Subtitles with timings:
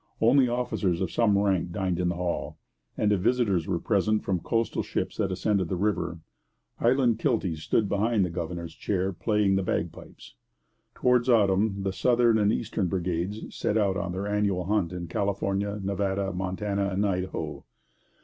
[0.19, 2.57] Only officers of some rank dined in the Hall;
[2.97, 6.21] and if visitors were present from coastal ships that ascended the river,
[6.79, 10.33] Highland kilties stood behind the governor's chair playing the bagpipes.
[10.95, 15.79] Towards autumn the southern and eastern brigades set out on their annual hunt in California,
[15.83, 17.63] Nevada, Montana, and Idaho.